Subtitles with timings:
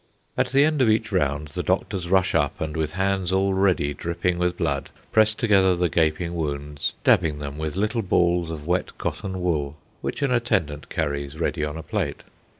[0.35, 4.39] At the end of each round the doctors rush up, and with hands already dripping
[4.39, 9.43] with blood press together the gaping wounds, dabbing them with little balls of wet cotton
[9.43, 12.23] wool, which an attendant carries ready on a plate.